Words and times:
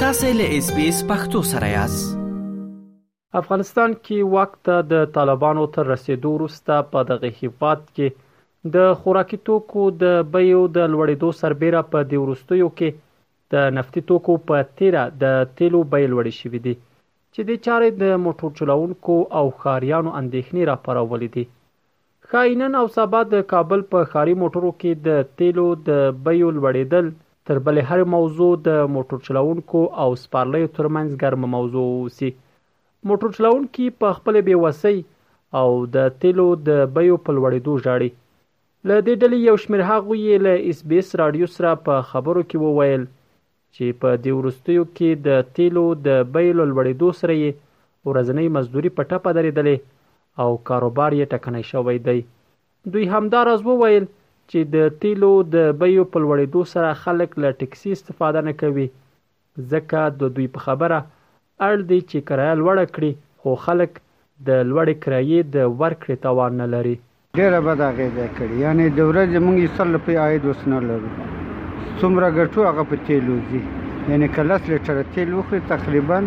تاسې 0.00 0.28
له 0.38 0.44
اس 0.56 0.66
بي 0.74 0.82
اس 0.88 0.98
پختو 1.06 1.38
سره 1.52 1.68
یاست 1.68 3.38
افغانستان 3.40 3.94
کې 4.02 4.26
وخت 4.34 4.70
د 4.92 5.08
طالبانو 5.16 5.64
تر 5.76 5.88
رسیدو 5.92 6.32
وروسته 6.34 6.76
په 6.92 7.02
دغه 7.08 7.30
هیپات 7.38 7.80
کې 7.96 8.70
د 8.76 8.92
خوراکي 9.00 9.40
توکو 9.50 9.86
د 10.04 10.16
بیو 10.36 10.60
د 10.78 10.88
لوړېدو 10.92 11.32
سربېره 11.40 11.82
په 11.94 12.04
دې 12.10 12.20
وروستیو 12.28 12.68
کې 12.76 13.02
د 13.56 13.74
نفتي 13.78 14.04
توکو 14.14 14.38
په 14.52 14.62
تیره 14.82 15.04
د 15.26 15.44
تیلو 15.62 15.82
بیل 15.96 16.14
وړي 16.18 16.34
شوې 16.40 16.62
دي 16.68 16.76
چې 17.34 17.40
د 17.52 17.62
چارې 17.66 17.90
د 18.06 18.22
موټر 18.30 18.54
چلوونکو 18.62 19.18
او 19.40 19.44
خاریانو 19.64 20.14
اندېښنې 20.20 20.70
راپارولې 20.72 21.38
دي 21.38 21.44
خاينن 22.32 22.80
او 22.82 22.86
سبا 22.98 23.26
د 23.36 23.44
کابل 23.54 23.86
په 23.94 24.08
خاري 24.14 24.38
موټرو 24.42 24.72
کې 24.82 25.08
د 25.08 25.32
تیلو 25.42 25.68
د 25.88 26.22
بیو 26.28 26.54
لوړېدل 26.58 27.27
تر 27.48 27.58
بلې 27.66 27.82
هرې 27.90 28.04
موضوع 28.12 28.46
د 28.64 28.88
موټر 28.94 29.20
چلوونکو 29.26 29.82
او 30.02 30.08
سپارلیو 30.22 30.70
ترمنځ 30.78 31.14
ګرمه 31.22 31.48
موضوع 31.52 31.84
اوسي 32.00 32.28
موټر 33.12 33.30
چلوونکي 33.36 33.86
په 34.02 34.16
خپل 34.18 34.38
بیوسۍ 34.48 34.98
او 35.60 35.68
د 35.94 36.12
تیلو 36.24 36.46
د 36.66 36.82
بیو 36.98 37.16
په 37.28 37.36
لوړېدو 37.36 37.76
ژاړي 37.86 38.10
له 38.88 39.04
دې 39.06 39.14
ډلې 39.22 39.38
یو 39.48 39.56
شمېر 39.62 39.84
هغوی 39.92 40.18
یې 40.24 40.42
له 40.46 40.52
اس 40.74 40.82
بي 40.92 40.98
اس 41.04 41.14
راډیو 41.22 41.48
سره 41.54 41.72
په 41.86 42.04
خبرو 42.10 42.44
کې 42.48 42.64
وویل 42.64 43.08
چې 43.76 43.96
په 44.04 44.12
دې 44.24 44.36
وروستیو 44.40 44.84
کې 44.90 45.24
د 45.28 45.50
تیلو 45.60 45.86
د 46.08 46.20
بیو 46.36 46.58
له 46.60 46.68
لوړېدو 46.72 47.08
سره 47.22 47.38
یې 47.38 47.62
ورځنۍ 48.10 48.52
مزدوري 48.58 48.92
په 48.98 49.08
ټپه 49.12 49.38
درېدلې 49.40 50.44
او 50.44 50.62
کاروبار 50.72 51.18
یې 51.20 51.32
ټکنی 51.32 51.66
شوی 51.72 52.06
دی 52.08 52.20
دوی 52.92 53.08
همداراز 53.16 53.66
وویل 53.70 54.12
چې 54.52 54.68
د 54.74 54.92
تیلو 55.00 55.30
د 55.54 55.72
بیو 55.80 56.04
په 56.12 56.20
لوړېدو 56.24 56.62
سره 56.74 56.92
خلک 57.02 57.30
له 57.44 57.50
ټکسي 57.62 57.90
استفاده 57.96 58.40
نه 58.48 58.54
کوي 58.62 58.86
ځکه 59.70 60.00
د 60.20 60.32
دوی 60.38 60.46
په 60.54 60.60
خبره 60.66 60.98
اړ 61.68 61.76
دي 61.90 61.98
چې 62.10 62.18
کرایه 62.30 62.54
لوړه 62.62 62.86
کړي 62.94 63.12
خو 63.42 63.50
خلک 63.66 63.90
د 64.48 64.62
لوړې 64.70 64.94
کرایې 65.04 65.40
د 65.54 65.56
ورکړې 65.80 66.16
توان 66.26 66.52
نه 66.62 66.66
لري 66.76 66.96
ډیره 67.42 67.60
بد 67.68 67.80
اغیزه 67.90 68.26
کړې 68.36 68.54
یعنی 68.64 68.86
د 68.98 69.10
ورځې 69.10 69.38
موږ 69.46 69.56
یې 69.62 69.70
سل 69.78 69.92
په 70.04 70.10
عاید 70.26 70.42
وسنه 70.50 70.78
لرو 70.88 71.10
څومره 72.00 72.26
ګټو 72.38 72.60
هغه 72.70 72.82
په 72.92 72.96
تیلو 73.08 73.36
ځي 73.50 73.62
یعنی 74.10 74.26
کله 74.36 74.54
لیټر 74.68 74.96
تیل 75.14 75.30
وخوري 75.38 75.62
تقریبا 75.72 76.18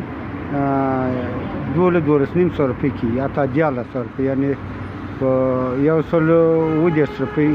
دوله 1.76 2.00
دولس 2.10 2.32
نیم 2.42 2.50
سو 2.56 2.62
روپۍ 2.72 2.90
کې 2.98 3.08
یا 3.22 3.28
تا 3.38 3.44
دیاله 3.56 3.84
سو 3.94 3.98
روپۍ 4.06 4.24
یعنی 4.30 4.50
په 5.20 5.30
یو 5.92 6.00
سل 6.12 6.28
و 6.40 6.92
دېرش 6.98 7.16
روپۍ 7.24 7.50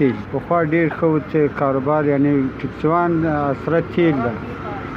تیل 0.00 0.16
پخوا 0.32 0.58
ډیر 0.74 0.86
ښه 0.98 1.40
کاروبار 1.60 2.02
یعنی 2.12 2.30
ټکسوان 2.60 3.12
سره 3.64 3.78
تیل 3.96 4.16
ده 4.24 4.30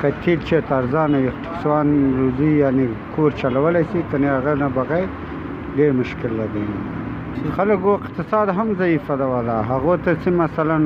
که 0.02 0.08
تیل 0.24 0.40
چې 0.48 0.56
ترزانه 0.72 1.18
وي 1.24 1.32
ټکسوان 1.46 1.88
روزي 2.20 2.52
یعنی 2.64 2.86
کور 3.16 3.32
چلولی 3.42 3.82
شي 3.92 4.02
که 4.12 4.18
نه 4.26 4.30
هغه 4.38 4.54
نه 4.62 4.68
بغیر 4.78 5.10
ډیر 5.82 5.92
مشکل 6.00 6.32
لګي 6.44 6.66
خلکو 7.60 7.90
اقتصاد 8.00 8.48
هم 8.62 8.68
ضعیفه 8.84 9.16
ده 9.24 9.30
والا 9.34 9.58
هغو 9.74 9.96
ته 10.06 10.12
چې 10.24 10.30
مثلا 10.46 10.80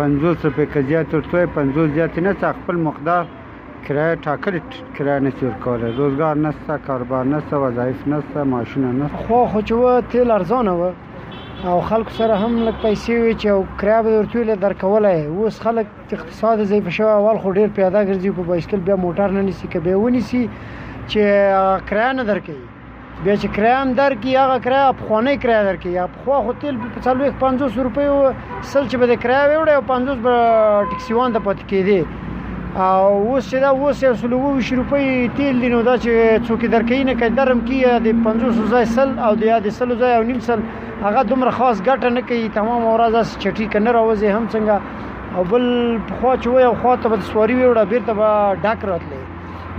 پنځوس 0.00 0.38
روپۍ 0.50 0.66
که 0.74 0.80
زیات 0.90 1.14
ورته 1.18 1.32
وایي 1.32 1.48
پنځوس 1.56 1.88
زیاتې 1.96 2.18
نه 2.18 2.36
څه 2.40 2.46
خپل 2.60 2.76
مقدار 2.90 3.26
کرایه 3.88 4.18
ټاکلې 4.24 4.98
کرایه 4.98 5.20
نه 5.28 5.38
تیر 5.38 5.50
کوله 5.68 5.86
روزګار 5.98 6.36
نشته 6.50 6.74
کاروبار 6.92 7.24
نشته 7.36 7.56
وظایف 7.68 8.08
نشته 8.16 8.42
معاشونه 8.54 8.90
نشته 9.02 9.16
خو 9.26 9.42
خو 9.54 9.60
چې 9.60 9.72
تیل 10.14 10.30
ارزانه 10.42 10.70
و 10.78 10.90
او 11.66 11.80
خلکو 11.80 12.10
سره 12.18 12.34
هم 12.40 12.52
لږ 12.66 12.76
پیسې 12.82 13.12
وي 13.20 13.34
چې 13.34 13.48
او 13.52 13.60
کرایه 13.82 14.02
به 14.06 14.16
ورته 14.18 14.38
ویل 14.38 14.56
درکولای 14.64 15.20
اوس 15.26 15.60
خلک 15.66 15.86
اقتصاد 16.16 16.62
ضعیف 16.72 16.88
شوی 16.96 17.06
اول 17.12 17.38
خو 17.44 17.52
ډیر 17.58 17.68
پیاده 17.78 18.02
ګرځي 18.06 18.32
په 18.38 18.42
بایسکل 18.48 18.80
بیا 18.88 18.96
موټر 19.04 19.28
نه 19.36 19.42
نیسي 19.46 19.68
که 19.74 19.80
به 19.86 19.96
ونیسي 20.02 20.42
چې 20.48 21.88
کرایه 21.92 22.10
نه 22.18 22.24
درکې 22.32 23.22
بیا 23.24 23.36
چې 23.36 23.46
کرایه 23.56 23.76
هم 23.84 23.94
درکې 24.02 24.26
هغه 24.42 24.58
کرایه 24.68 24.92
په 25.00 25.04
خونه 25.12 25.34
کرایه 25.46 25.64
درکې 25.70 25.86
یا 26.00 26.06
په 26.18 26.28
خو 26.28 26.36
هوټل 26.46 26.76
په 26.84 27.16
350 27.24 27.88
روپۍ 27.90 28.36
سل 28.74 28.86
چې 28.88 28.96
به 29.02 29.16
کرایه 29.24 29.58
وړي 29.62 29.74
او 29.80 29.82
50 29.94 30.22
به 30.28 30.86
ټیکسي 30.92 31.12
وان 31.18 31.32
ته 31.40 31.44
پات 31.50 31.58
کېدی 31.74 32.80
او 32.84 33.10
اوس 33.16 33.50
دا 33.62 33.68
اوس 33.74 34.00
یو 34.02 34.14
سلوو 34.20 34.56
وش 34.60 34.72
روپۍ 34.78 35.10
تیل 35.36 35.60
دی 35.64 35.68
نو 35.74 35.82
دا 35.88 35.96
چې 36.04 36.44
څوک 36.46 36.68
درکې 36.78 37.10
نه 37.10 37.20
کډرم 37.20 37.66
کې 37.68 38.08
د 38.08 38.24
500 38.32 38.72
ځای 38.76 38.84
سل 38.96 39.18
او 39.26 39.34
د 39.42 39.52
یاد 39.54 39.68
سل 39.82 39.98
ځای 40.00 40.16
او 40.16 40.22
نیم 40.30 40.40
سل 40.48 40.60
هغه 41.02 41.22
دومره 41.30 41.50
خاص 41.58 41.76
ګټه 41.88 42.08
نه 42.16 42.22
کوي 42.28 42.48
تمام 42.58 42.82
اورازه 42.90 43.22
چټي 43.42 43.66
کنه 43.74 43.90
راوځي 43.98 44.28
هم 44.36 44.44
څنګه 44.54 44.76
او 45.36 45.42
بل 45.52 45.64
خو 46.18 46.34
چې 46.42 46.48
وای 46.54 46.68
خو 46.82 46.92
ته 47.04 47.08
بد 47.12 47.22
سواری 47.30 47.56
وړه 47.60 47.84
بیرته 47.92 48.12
به 48.18 48.28
ډاک 48.66 48.84
راتلې 48.90 49.22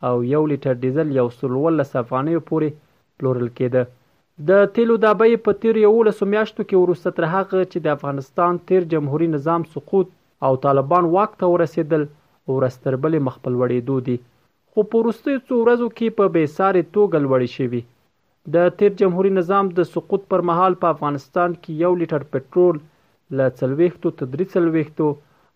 او 0.06 0.16
یو 0.34 0.42
لیټر 0.52 0.74
ډیزل 0.84 1.08
یو 1.18 1.28
سل 1.38 1.50
اوولس 1.58 1.90
افغانیو 2.02 2.40
پورې 2.48 2.68
پلورل 3.18 3.48
کېده 3.58 3.82
د 4.48 4.64
تیلو 4.78 4.94
دا 5.04 5.12
بیې 5.20 5.38
په 5.46 5.54
تیر 5.62 5.76
یولسو 5.82 6.24
میاشتو 6.32 6.60
کې 6.70 6.80
وروسته 6.84 7.12
تر 7.18 7.26
هغه 7.34 7.60
چې 7.72 7.78
د 7.84 7.92
افغانستان 7.96 8.58
تیر 8.70 8.86
جمهوری 8.94 9.28
نظام 9.34 9.64
سقوط 9.76 10.10
او 10.48 10.52
طالبان 10.66 11.08
واک 11.14 11.36
ته 11.42 11.50
ورسېدل 11.52 12.04
ورستر 12.54 12.96
بلې 13.04 13.22
مخ 13.28 13.36
په 13.44 13.54
لوړېدو 13.54 13.96
دي 14.08 14.16
خو 14.72 14.86
په 14.92 15.02
وروستیو 15.02 15.44
څو 15.48 15.54
ورځو 15.62 15.88
کې 15.98 16.16
په 16.18 16.24
بې 16.34 16.52
سارې 16.58 16.92
توګه 16.96 17.24
لوړې 17.26 17.58
شوي 17.58 17.82
د 18.54 18.74
تیر 18.80 18.92
جمهوری 19.02 19.30
نظام 19.38 19.70
د 19.78 19.88
سقوط 19.94 20.26
پر 20.34 20.44
مهال 20.50 20.76
په 20.82 20.94
افغانستان 20.96 21.54
کې 21.60 21.80
یو 21.84 21.92
لیټر 22.00 22.26
پټرول 22.32 22.82
له 23.38 23.46
څلوېښتو 23.58 24.08
تر 24.18 24.26
درې 24.32 24.46
څلوېښتو 24.56 25.06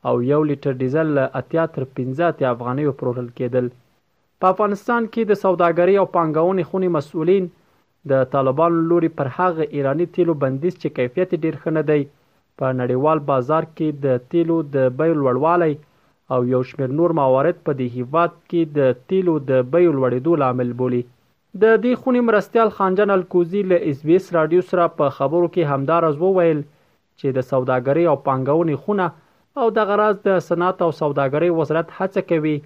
او 0.09 0.15
یو 0.33 0.41
لیټر 0.53 0.81
ډیزل 0.83 1.07
له 1.19 1.25
اتیا 1.43 1.67
تر 1.77 1.87
پنځه 1.97 2.33
اتیا 2.33 2.49
افغانیو 2.57 2.97
پلورل 3.03 3.29
کېدل 3.41 3.67
په 4.43 4.51
افغانستان 4.55 5.07
کې 5.15 5.25
د 5.29 5.37
سوداګرۍ 5.45 5.95
او 6.01 6.07
پانګونې 6.17 6.65
خونې 6.67 6.91
مسولین 6.97 7.47
د 8.11 8.21
طالبانو 8.35 8.83
لوري 8.91 9.09
پر 9.21 9.31
هغه 9.39 9.65
ایرانی 9.79 10.07
تیلو 10.19 10.37
بندیز 10.45 10.77
چې 10.83 10.99
کیفیت 10.99 11.33
ډیر 11.45 11.57
ښه 11.63 11.73
نه 11.79 11.83
دی 11.89 12.05
په 12.59 12.67
نړیوال 12.81 13.23
بازار 13.31 13.67
کې 13.71 14.05
د 14.05 14.29
تیلو 14.35 14.59
د 14.77 14.95
بیو 15.01 15.15
لوړوالی 15.21 15.73
او 16.35 16.39
یو 16.53 16.63
شمېر 16.71 16.91
نور 17.01 17.11
موارد 17.21 17.59
په 17.71 17.77
دې 17.83 17.97
هیواد 17.97 18.31
کې 18.51 18.63
د 18.79 19.03
تیلو 19.13 19.35
د 19.51 19.67
بیو 19.75 19.91
لوړېدو 19.99 20.33
لامل 20.45 20.71
بولی 20.85 21.03
د 21.07 21.65
دې 21.85 21.93
خونې 22.01 22.21
مرستيال 22.31 22.69
خانجن 22.79 23.11
الکوزي 23.19 23.63
له 23.75 23.79
اس 23.93 24.07
بي 24.09 24.17
اس 24.21 24.29
رادیو 24.41 24.63
سره 24.73 24.89
په 25.03 25.15
خبرو 25.21 25.51
کې 25.55 25.73
همدارز 25.73 26.15
وویل 26.25 26.61
چې 27.21 27.29
د 27.39 27.49
سوداګرۍ 27.53 28.05
او 28.11 28.17
پانګونې 28.29 28.87
خونه 28.87 29.07
او 29.61 29.67
د 29.79 29.91
غراز 29.93 30.17
د 30.29 30.39
صنعت 30.51 30.83
او 30.87 30.91
سوداګرۍ 31.03 31.51
وزارت 31.63 31.89
هڅه 32.01 32.29
کوي 32.33 32.57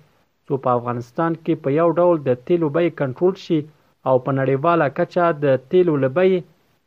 څو 0.47 0.55
په 0.65 0.69
افغانستان 0.79 1.33
کې 1.45 1.55
په 1.63 1.69
یو 1.81 1.89
ډول 1.99 2.17
د 2.29 2.31
تیلو 2.47 2.69
بیه 2.77 2.93
کنټرول 3.03 3.35
شي 3.45 3.61
او 4.09 4.17
په 4.25 4.31
نړیواله 4.41 4.87
کچه 4.99 5.25
د 5.45 5.47
تیلو 5.71 5.95
لبی 6.05 6.31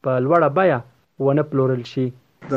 په 0.04 0.12
لوړه 0.26 0.50
بیه 0.58 0.78
ونه 1.26 1.44
پلورل 1.52 1.84
شي 1.92 2.06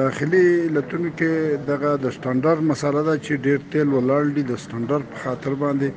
داخلي 0.01 0.47
لټونو 0.77 1.09
کې 1.19 1.33
دغه 1.71 1.91
د 2.05 2.07
سټانډرد 2.17 2.63
مسله 2.73 3.01
ده 3.09 3.15
چې 3.25 3.43
ډیر 3.47 3.59
تیل 3.73 3.89
ولاړ 3.93 4.23
دي 4.37 4.43
د 4.49 4.53
سټانډرد 4.65 5.05
په 5.13 5.19
خاطر 5.25 5.53
باندې 5.63 5.89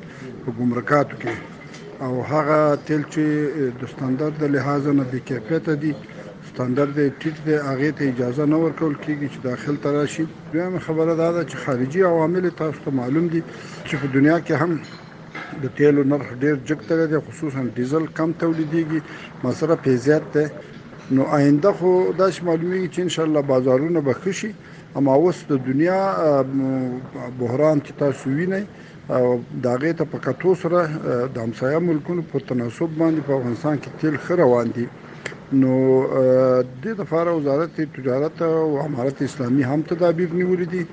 په 0.44 0.48
ګمرکاتو 0.58 1.16
کې 1.22 1.34
او 2.06 2.12
هغه 2.32 2.60
تیل 2.86 3.02
چې 3.12 3.24
د 3.80 3.82
سټانډرد 3.92 4.34
د 4.38 4.44
لحاظ 4.54 4.84
نه 5.00 5.04
د 5.12 5.14
کیفیت 5.30 5.66
دي 5.82 5.92
ستاندر 6.54 6.88
دی 6.96 7.04
ټیټ 7.20 7.36
دی 7.46 7.54
هغه 7.68 7.88
ته 7.98 8.02
اجازه 8.12 8.44
نه 8.52 8.56
ورکول 8.64 8.94
کیږي 9.04 9.26
چې 9.32 9.38
داخل 9.50 9.76
ته 9.82 9.88
راشي 9.96 10.24
دویمه 10.54 10.80
خبره 10.86 11.12
دا 11.22 11.28
ده 11.36 11.42
چې 11.50 11.56
خارجي 11.66 12.00
عوامل 12.10 12.46
تاسو 12.60 12.78
ته 12.86 12.90
معلوم 13.00 13.26
دي 13.34 13.40
چې 13.88 13.94
په 14.02 14.06
دنیا 14.16 14.34
کې 14.46 14.54
هم 14.60 14.70
د 15.62 15.70
تیلو 15.78 16.02
نرخ 16.12 16.28
ډیر 16.42 16.56
جګ 16.70 16.78
تر 16.90 16.98
دی 17.12 17.18
خصوصا 17.28 17.62
ډیزل 17.78 18.04
کم 18.18 18.28
تولیدېږي 18.42 19.00
مصرف 19.46 19.80
یې 19.86 19.94
زیات 20.06 20.26
دی 20.34 20.46
نو 21.18 21.22
آینده 21.36 21.70
خو 21.78 21.90
دا 22.20 22.28
معلومیږي 22.30 22.88
چې 22.94 23.00
ان 23.06 23.12
شاء 23.14 23.26
الله 23.28 23.40
بازارونه 23.52 24.00
به 24.08 24.14
ښه 24.22 24.30
شي 24.40 24.50
اما 25.00 25.12
اوس 25.20 25.38
د 25.52 25.62
دنیا 25.68 26.00
بحران 27.38 27.78
چې 27.84 27.92
تاسو 28.02 28.24
وینئ 28.38 28.64
او 29.16 29.40
داغه 29.68 29.92
ته 30.02 30.12
په 30.16 30.26
کتو 30.28 30.52
سره 30.66 30.84
د 31.34 31.36
همسایه 31.44 31.78
ملکونو 31.86 32.22
په 32.34 32.38
تناسب 32.52 32.90
باندې 33.00 33.20
په 33.30 33.38
افغانستان 33.38 33.76
کې 33.82 33.90
تیل 34.02 34.16
خره 34.26 34.44
واندي 34.54 34.86
نو 35.60 35.72
د 36.10 36.66
دې 36.84 36.92
لپاره 37.00 37.32
وزارت 37.38 37.80
تجارت 37.96 38.38
او 38.46 38.76
امارت 38.82 39.18
اسلامي 39.24 39.64
هم 39.70 39.80
تدابیر 39.90 40.30
نیولې 40.36 40.68
دي 40.74 40.84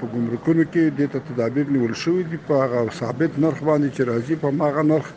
په 0.00 0.10
ګمرکونو 0.14 0.66
کې 0.74 0.92
د 1.00 1.24
تدابیر 1.30 1.72
نیول 1.76 1.94
شوې 2.02 2.26
دي 2.34 2.38
په 2.50 2.60
هغه 2.64 2.84
ثابت 2.98 3.40
نرخ 3.44 3.62
باندې 3.68 3.96
چې 3.96 4.06
راځي 4.10 4.38
په 4.44 4.54
ماغه 4.60 4.84
نرخ 4.90 5.08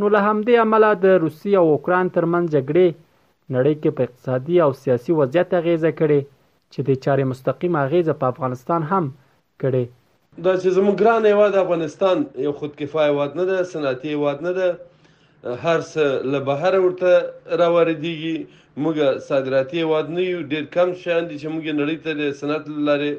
نو 0.01 0.09
له 0.15 0.21
همدې 0.29 0.55
امله 0.65 0.91
د 1.05 1.17
روسیې 1.25 1.55
او 1.61 1.67
اوکران 1.77 2.07
ترمنځ 2.17 2.47
جګړې 2.55 2.89
نړۍ 3.55 3.75
کې 3.83 3.91
په 3.97 4.03
اقتصادي 4.07 4.57
او 4.67 4.71
سیاسي 4.83 5.13
وضعیت 5.21 5.51
اغیزه 5.61 5.91
کړې 6.01 6.21
چې 6.73 6.81
د 6.89 7.01
چارې 7.05 7.25
مستقیم 7.33 7.75
اغیزه 7.85 8.15
په 8.21 8.27
افغانستان 8.33 8.81
هم 8.93 9.05
کړې 9.63 9.85
دا 10.47 10.55
چې 10.63 10.69
زموږ 10.77 10.95
ګران 11.01 11.23
هیواد 11.31 11.53
افغانستان 11.65 12.17
یو 12.47 12.53
خودکفایه 12.63 13.11
هیواد 13.11 13.31
نه 13.41 13.45
ده 13.51 13.57
صنعتي 13.75 14.09
هیواد 14.15 14.39
نه 14.49 14.53
ده 14.59 14.69
هر 15.67 15.79
څه 15.93 16.05
له 16.33 16.41
بهر 16.53 16.73
ورته 16.85 17.13
راوړيږي 17.61 18.37
موږ 18.83 18.97
صادراتي 19.31 19.77
هیواد 19.85 20.07
نه 20.17 20.23
یو 20.33 20.41
ډېر 20.53 20.65
کم 20.75 20.89
شان 21.05 21.23
دي 21.29 21.37
چې 21.41 21.49
موږ 21.55 21.65
نړۍ 21.81 21.97
ته 22.05 22.11
د 22.21 22.23
صنعت 22.41 22.65
لاري 22.89 23.13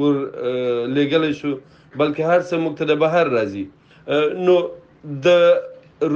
ور 0.00 0.16
لګل 0.96 1.24
شو 1.42 1.50
بلکې 2.00 2.22
هر 2.30 2.40
څه 2.48 2.54
موږ 2.62 2.74
ته 2.80 2.84
د 2.92 3.04
بهر 3.04 3.30
راځي 3.36 3.64
نو 4.46 4.56
د 5.26 5.28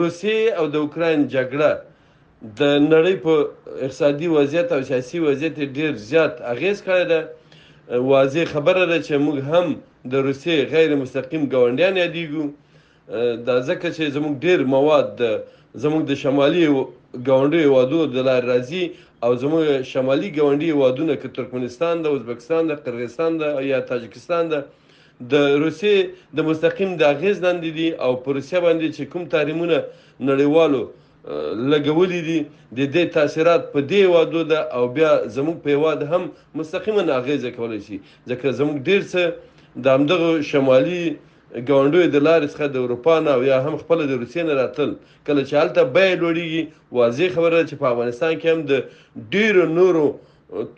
روسیې 0.01 0.41
او 0.59 0.65
د 0.73 0.77
اوکراین 0.85 1.21
جګړه 1.35 1.71
د 2.61 2.63
نړۍ 2.93 3.17
په 3.25 3.33
اقتصادي 3.87 4.29
وضعیت 4.37 4.69
او 4.75 4.81
سیاسي 4.91 5.19
وضعیت 5.27 5.55
ډیر 5.79 5.91
زیات 6.11 6.33
اغیز 6.55 6.77
کړی 6.87 7.05
ده 7.11 7.21
واضح 8.13 8.45
خبره 8.55 8.85
ده 8.91 8.99
چې 9.07 9.15
موږ 9.27 9.39
هم 9.51 9.67
د 10.13 10.15
روسیې 10.29 10.57
غیر 10.73 10.91
مستقیم 11.03 11.43
ګاونډیان 11.53 11.95
یادېږو 12.05 12.45
دا 13.47 13.57
ځکه 13.69 13.87
چې 13.97 14.15
زموږ 14.17 14.35
ډیر 14.47 14.59
مواد 14.75 15.07
د 15.21 15.25
زموږ 15.83 16.03
د 16.11 16.13
شمالي 16.23 16.65
ګاونډي 17.29 17.65
وادو 17.75 18.01
د 18.15 18.17
لار 18.29 18.43
راځي 18.53 18.85
او 19.25 19.31
زموږ 19.43 19.65
شمالي 19.93 20.29
ګاونډي 20.39 20.71
وادونه 20.83 21.15
که 21.21 21.29
ترکمنستان 21.37 21.95
د 22.03 22.07
ازبکستان 22.15 22.63
د 22.67 22.73
قرغیزستان 22.85 23.33
د 23.41 23.43
یا 23.73 23.79
تاجکستان 23.91 24.45
د 24.53 24.55
د 25.33 25.35
روسیې 25.65 25.97
د 26.37 26.39
مستقیم 26.49 26.91
د 26.97 27.03
اغیز 27.15 27.41
لاندې 27.43 27.71
دي 27.79 27.89
او 28.05 28.11
پر 28.25 28.33
روسیه 28.39 28.61
باندې 28.67 28.89
چې 28.97 29.03
کوم 29.13 29.25
تحریمونه 29.35 29.77
نړیوالو 30.31 30.83
لګولې 31.73 32.21
دي 32.27 32.41
د 32.79 32.81
دې 32.95 33.05
تاثیرات 33.17 33.73
په 33.73 33.81
دې 33.91 34.03
وادو 34.15 34.43
ده 34.51 34.59
او 34.75 34.89
بیا 34.97 35.11
زموږ 35.37 35.57
په 35.65 35.75
واد 35.85 36.03
هم 36.13 36.23
مستقیما 36.61 37.03
اغیز 37.19 37.47
کولای 37.57 37.81
شي 37.87 37.99
ځکه 38.29 38.53
زموږ 38.59 38.77
ډیر 38.89 39.03
څه 39.13 39.83
د 39.83 39.87
همدغه 39.97 40.29
شمالي 40.51 41.03
ګاونډوي 41.69 42.07
د 42.15 42.19
لارې 42.29 42.49
څخه 42.53 42.67
د 42.73 42.77
اروپا 42.85 43.19
نه 43.27 43.33
یا 43.51 43.59
هم 43.67 43.75
خپل 43.83 44.07
د 44.07 44.11
روسیې 44.23 44.43
نه 44.49 44.55
راتل 44.63 44.91
کله 45.27 45.43
چې 45.49 45.55
هلته 45.63 45.81
بیې 45.97 46.11
لوړېږي 46.23 46.63
واضح 46.99 47.29
خبره 47.35 47.61
چې 47.69 47.75
په 47.83 47.87
افغانستان 47.93 48.33
کې 48.37 48.47
هم 48.53 48.61
د 48.73 49.31
ډیرو 49.33 49.67
نورو 49.79 50.07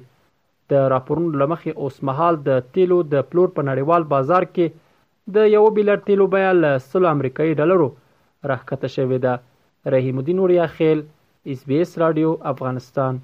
د 0.73 0.87
راپورونو 0.93 1.33
لمخې 1.41 1.71
اوس 1.85 1.97
مهال 2.09 2.39
د 2.49 2.63
تیلو 2.77 2.99
د 3.15 3.27
پلور 3.31 3.51
په 3.57 3.67
نړیوال 3.69 4.07
بازار 4.15 4.43
کې 4.53 4.81
د 5.35 5.53
یو 5.55 5.65
بیلر 5.77 6.01
تیلو 6.09 6.27
بیه 6.35 6.55
له 6.63 6.81
100 6.87 7.05
امریکایي 7.15 7.59
ډالرو 7.61 7.89
راکښته 8.51 8.89
شوې 8.95 9.23
ده 9.27 9.93
رحیم 9.97 10.17
الدین 10.23 10.41
اوریا 10.45 10.65
خیل 10.77 11.01
اس 11.53 11.63
بي 11.71 11.79
اس 11.85 11.97
رادیو 12.05 12.29
افغانستان 12.53 13.23